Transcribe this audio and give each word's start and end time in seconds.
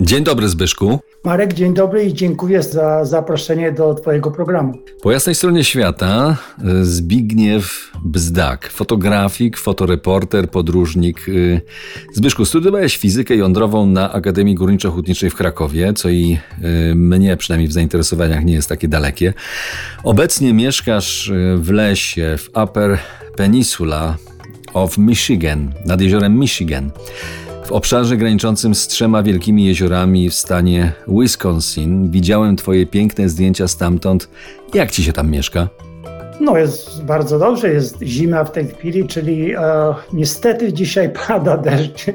Dzień 0.00 0.24
dobry 0.24 0.48
Zbyszku. 0.48 1.00
Marek, 1.24 1.52
dzień 1.52 1.74
dobry 1.74 2.04
i 2.04 2.14
dziękuję 2.14 2.62
za 2.62 3.04
zaproszenie 3.04 3.72
do 3.72 3.94
Twojego 3.94 4.30
programu. 4.30 4.78
Po 5.02 5.12
jasnej 5.12 5.34
stronie 5.34 5.64
świata 5.64 6.36
y, 6.80 6.84
Zbigniew 6.84 7.92
Bzdak, 8.04 8.68
fotografik, 8.68 9.56
fotoreporter, 9.56 10.50
podróżnik. 10.50 11.28
Y, 11.28 11.60
Zbyszku, 12.12 12.44
studiowałeś 12.44 12.96
fizykę 12.96 13.36
jądrową 13.36 13.86
na 13.86 14.12
Akademii 14.12 14.56
Górniczo-Hutniczej 14.56 15.30
w 15.30 15.34
Krakowie, 15.34 15.92
co 15.92 16.08
i 16.08 16.38
y, 16.90 16.94
mnie 16.94 17.36
przynajmniej 17.36 17.68
w 17.68 17.72
zainteresowaniach 17.72 18.44
nie 18.44 18.54
jest 18.54 18.68
takie 18.68 18.88
dalekie. 18.88 19.34
Obecnie 20.04 20.54
mieszkasz 20.54 21.32
w 21.56 21.70
lesie 21.70 22.36
w 22.38 22.48
Upper 22.64 22.98
Peninsula 23.36 24.16
of 24.74 24.98
Michigan, 24.98 25.72
nad 25.86 26.00
jeziorem 26.00 26.38
Michigan 26.38 26.90
obszarze 27.72 28.16
graniczącym 28.16 28.74
z 28.74 28.88
trzema 28.88 29.22
wielkimi 29.22 29.64
jeziorami 29.64 30.30
w 30.30 30.34
stanie 30.34 30.92
Wisconsin. 31.08 32.10
Widziałem 32.10 32.56
Twoje 32.56 32.86
piękne 32.86 33.28
zdjęcia 33.28 33.68
stamtąd. 33.68 34.28
Jak 34.74 34.90
Ci 34.90 35.04
się 35.04 35.12
tam 35.12 35.30
mieszka? 35.30 35.68
No 36.40 36.58
jest 36.58 37.04
bardzo 37.04 37.38
dobrze, 37.38 37.72
jest 37.72 38.02
zima 38.02 38.44
w 38.44 38.52
tej 38.52 38.66
chwili, 38.66 39.06
czyli 39.06 39.54
e, 39.54 39.60
niestety 40.12 40.72
dzisiaj 40.72 41.10
pada 41.28 41.56
deszcz 41.56 42.06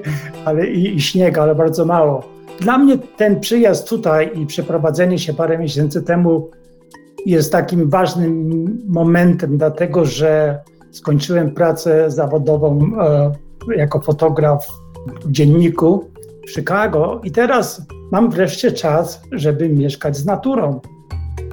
ale 0.45 0.67
i, 0.67 0.95
i 0.95 1.01
śnieg, 1.01 1.37
ale 1.37 1.55
bardzo 1.55 1.85
mało. 1.85 2.23
Dla 2.59 2.77
mnie 2.77 2.97
ten 3.17 3.39
przyjazd 3.39 3.89
tutaj 3.89 4.31
i 4.35 4.45
przeprowadzenie 4.45 5.19
się 5.19 5.33
parę 5.33 5.57
miesięcy 5.57 6.03
temu 6.03 6.49
jest 7.25 7.51
takim 7.51 7.89
ważnym 7.89 8.65
momentem, 8.87 9.57
dlatego 9.57 10.05
że 10.05 10.59
skończyłem 10.91 11.51
pracę 11.51 12.11
zawodową 12.11 12.91
e, 13.01 13.31
jako 13.75 14.01
fotograf 14.01 14.84
dzienniku 15.27 16.09
w 16.47 16.51
Chicago 16.51 17.21
i 17.23 17.31
teraz 17.31 17.81
mam 18.11 18.31
wreszcie 18.31 18.71
czas, 18.71 19.21
żeby 19.31 19.69
mieszkać 19.69 20.17
z 20.17 20.25
naturą, 20.25 20.79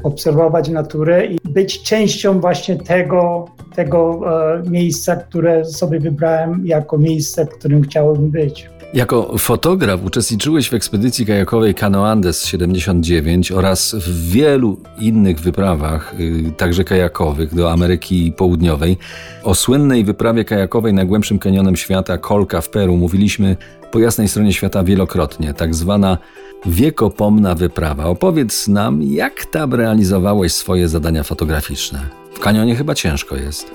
obserwować 0.03 0.69
naturę 0.69 1.27
i 1.27 1.39
być 1.49 1.83
częścią 1.83 2.41
właśnie 2.41 2.77
tego, 2.77 3.45
tego 3.75 4.21
e, 4.57 4.63
miejsca, 4.71 5.17
które 5.17 5.65
sobie 5.65 6.01
wybrałem 6.01 6.67
jako 6.67 6.99
miejsce, 6.99 7.47
w 7.47 7.49
którym 7.49 7.83
chciałbym 7.83 8.31
być. 8.31 8.71
Jako 8.95 9.39
fotograf 9.39 10.05
uczestniczyłeś 10.05 10.71
w 10.71 10.75
ekspedycji 10.75 11.27
kajakowej 11.27 11.75
Cano 11.75 12.09
Andes 12.09 12.47
79 12.47 13.53
oraz 13.53 13.95
w 13.95 14.31
wielu 14.31 14.79
innych 14.99 15.41
wyprawach, 15.41 16.15
y, 16.21 16.53
także 16.57 16.85
kajakowych, 16.85 17.55
do 17.55 17.73
Ameryki 17.73 18.33
Południowej. 18.33 18.99
O 19.43 19.55
słynnej 19.55 20.05
wyprawie 20.05 20.45
kajakowej 20.45 20.95
najgłębszym 20.95 21.39
kanionem 21.39 21.77
świata, 21.77 22.19
Kolka 22.19 22.61
w 22.61 22.69
Peru, 22.69 22.97
mówiliśmy 22.97 23.57
po 23.91 23.99
jasnej 23.99 24.29
stronie 24.29 24.53
świata 24.53 24.85
wielokrotnie, 24.85 25.55
tak 25.55 25.75
zwana 25.75 26.19
wiekopomna 26.67 27.55
wyprawa. 27.55 28.05
Opowiedz 28.05 28.69
nam, 28.69 29.03
jak 29.03 29.45
tam 29.45 29.75
realizowałeś 29.75 30.53
swoje 30.53 30.89
zadania 30.89 31.23
fotograficzne. 31.23 32.01
W 32.35 32.41
kanionie 32.41 32.75
chyba 32.75 32.95
ciężko 32.95 33.37
jest 33.37 33.71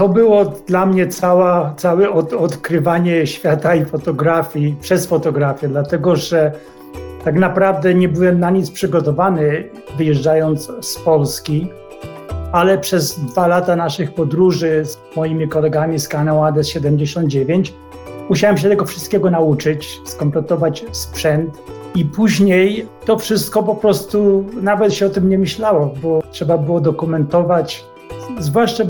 to 0.00 0.08
było 0.08 0.44
dla 0.44 0.86
mnie 0.86 1.06
cała, 1.06 1.74
całe 1.76 2.10
od, 2.10 2.32
odkrywanie 2.32 3.26
świata 3.26 3.74
i 3.74 3.84
fotografii 3.84 4.76
przez 4.80 5.06
fotografię, 5.06 5.68
dlatego 5.68 6.16
że 6.16 6.52
tak 7.24 7.34
naprawdę 7.34 7.94
nie 7.94 8.08
byłem 8.08 8.40
na 8.40 8.50
nic 8.50 8.70
przygotowany 8.70 9.70
wyjeżdżając 9.96 10.72
z 10.80 10.98
Polski, 10.98 11.66
ale 12.52 12.78
przez 12.78 13.20
dwa 13.20 13.46
lata 13.46 13.76
naszych 13.76 14.14
podróży 14.14 14.82
z 14.84 14.98
moimi 15.16 15.48
kolegami 15.48 15.98
z 15.98 16.08
kanału 16.08 16.42
ADES 16.42 16.68
79 16.68 17.74
musiałem 18.28 18.58
się 18.58 18.68
tego 18.68 18.84
wszystkiego 18.84 19.30
nauczyć, 19.30 20.00
skompletować 20.04 20.84
sprzęt 20.92 21.58
i 21.94 22.04
później 22.04 22.86
to 23.04 23.18
wszystko 23.18 23.62
po 23.62 23.74
prostu 23.74 24.44
nawet 24.62 24.94
się 24.94 25.06
o 25.06 25.10
tym 25.10 25.28
nie 25.28 25.38
myślało, 25.38 25.94
bo 26.02 26.22
trzeba 26.30 26.58
było 26.58 26.80
dokumentować 26.80 27.89
zwłaszcza 28.38 28.84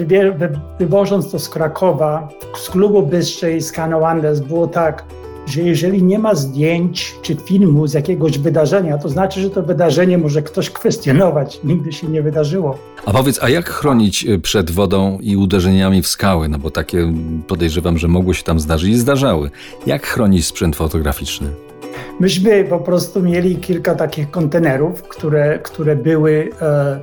wywożąc 0.78 1.30
to 1.30 1.38
z 1.38 1.48
Krakowa, 1.48 2.28
z 2.56 2.70
klubu 2.70 3.02
Bystrzej, 3.02 3.62
z 3.62 3.72
Kano 3.72 4.08
Andes, 4.08 4.40
było 4.40 4.66
tak, 4.66 5.04
że 5.46 5.62
jeżeli 5.62 6.02
nie 6.02 6.18
ma 6.18 6.34
zdjęć 6.34 7.14
czy 7.22 7.34
filmu 7.34 7.86
z 7.86 7.94
jakiegoś 7.94 8.38
wydarzenia, 8.38 8.98
to 8.98 9.08
znaczy, 9.08 9.40
że 9.40 9.50
to 9.50 9.62
wydarzenie 9.62 10.18
może 10.18 10.42
ktoś 10.42 10.70
kwestionować. 10.70 11.60
Nigdy 11.64 11.92
się 11.92 12.08
nie 12.08 12.22
wydarzyło. 12.22 12.78
A 13.06 13.12
powiedz, 13.12 13.42
a 13.42 13.48
jak 13.48 13.70
chronić 13.70 14.26
y, 14.26 14.38
przed 14.38 14.70
wodą 14.70 15.18
i 15.20 15.36
uderzeniami 15.36 16.02
w 16.02 16.06
skały? 16.06 16.48
No 16.48 16.58
bo 16.58 16.70
takie 16.70 17.12
podejrzewam, 17.46 17.98
że 17.98 18.08
mogło 18.08 18.34
się 18.34 18.42
tam 18.42 18.60
zdarzyć 18.60 18.90
i 18.90 18.98
zdarzały. 18.98 19.50
Jak 19.86 20.06
chronić 20.06 20.46
sprzęt 20.46 20.76
fotograficzny? 20.76 21.50
Myśmy 22.20 22.64
po 22.64 22.78
prostu 22.78 23.22
mieli 23.22 23.56
kilka 23.56 23.94
takich 23.94 24.30
kontenerów, 24.30 25.02
które, 25.02 25.58
które 25.58 25.96
były 25.96 26.50
e, 26.62 27.00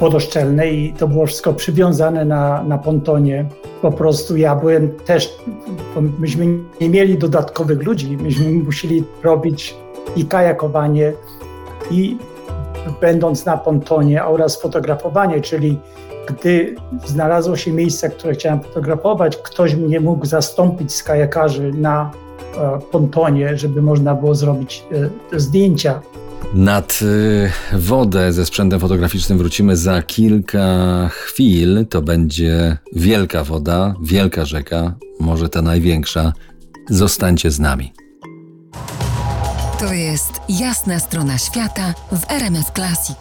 wodoszczelne 0.00 0.70
i 0.70 0.92
to 0.92 1.08
było 1.08 1.26
wszystko 1.26 1.52
przywiązane 1.52 2.24
na, 2.24 2.62
na 2.62 2.78
pontonie. 2.78 3.48
Po 3.82 3.92
prostu 3.92 4.36
ja 4.36 4.56
byłem 4.56 4.90
też, 4.90 5.38
myśmy 6.18 6.46
nie 6.80 6.88
mieli 6.88 7.18
dodatkowych 7.18 7.82
ludzi, 7.82 8.16
myśmy 8.16 8.50
musieli 8.50 9.04
robić 9.22 9.74
i 10.16 10.24
kajakowanie, 10.24 11.12
i 11.90 12.16
będąc 13.00 13.46
na 13.46 13.56
pontonie 13.56 14.24
oraz 14.24 14.60
fotografowanie, 14.62 15.40
czyli 15.40 15.78
gdy 16.26 16.74
znalazło 17.06 17.56
się 17.56 17.72
miejsce, 17.72 18.08
które 18.08 18.34
chciałem 18.34 18.60
fotografować, 18.60 19.36
ktoś 19.36 19.74
mnie 19.74 20.00
mógł 20.00 20.26
zastąpić 20.26 20.92
z 20.92 21.02
kajakarzy 21.02 21.72
na 21.72 22.10
e, 22.56 22.78
pontonie, 22.92 23.56
żeby 23.56 23.82
można 23.82 24.14
było 24.14 24.34
zrobić 24.34 24.84
e, 25.32 25.40
zdjęcia 25.40 26.00
nad 26.54 26.98
y, 27.02 27.50
wodę 27.72 28.32
ze 28.32 28.46
sprzętem 28.46 28.80
fotograficznym 28.80 29.38
wrócimy 29.38 29.76
za 29.76 30.02
kilka 30.02 30.66
chwil. 31.08 31.86
To 31.90 32.02
będzie 32.02 32.78
wielka 32.92 33.44
woda, 33.44 33.94
wielka 34.02 34.44
rzeka, 34.44 34.94
może 35.20 35.48
ta 35.48 35.62
największa. 35.62 36.32
Zostańcie 36.90 37.50
z 37.50 37.60
nami. 37.60 37.92
To 39.78 39.92
jest 39.92 40.32
jasna 40.48 41.00
strona 41.00 41.38
świata 41.38 41.94
w 42.12 42.30
RMS 42.30 42.66
Classic. 42.74 43.18